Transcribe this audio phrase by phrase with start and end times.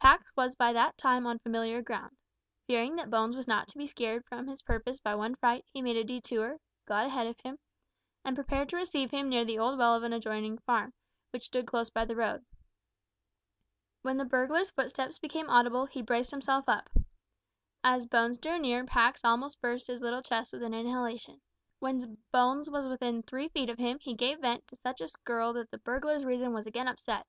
[0.00, 2.16] Pax was by that time on familiar ground.
[2.68, 5.82] Fearing that Bones was not to be scared from his purpose by one fright, he
[5.82, 7.58] made a detour, got ahead of him,
[8.24, 10.92] and prepared to receive him near the old well of an adjoining farm,
[11.32, 12.46] which stood close by the road.
[14.02, 16.88] When the burglar's footsteps became audible, he braced himself up.
[17.82, 21.40] As Bones drew near Pax almost burst his little chest with an inhalation.
[21.80, 25.52] When Bones was within three feet of him, he gave vent to such a skirl
[25.54, 27.26] that the burglar's reason was again upset.